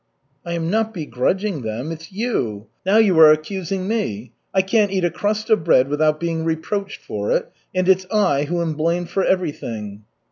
"I 0.43 0.53
am 0.53 0.71
not 0.71 0.95
begrudging 0.95 1.61
them. 1.61 1.91
It's 1.91 2.11
you" 2.11 2.65
"Now 2.87 2.97
you 2.97 3.19
are 3.19 3.31
accusing 3.31 3.87
me. 3.87 4.31
I 4.51 4.63
can't 4.63 4.89
eat 4.91 5.05
a 5.05 5.11
crust 5.11 5.51
of 5.51 5.63
bread 5.63 5.89
without 5.89 6.19
being 6.19 6.43
reproached 6.43 6.99
for 7.03 7.29
it, 7.33 7.51
and 7.75 7.87
it's 7.87 8.07
I 8.11 8.45
who 8.45 8.63
am 8.63 8.73
blamed 8.73 9.11
for 9.11 9.23
everything." 9.23 10.01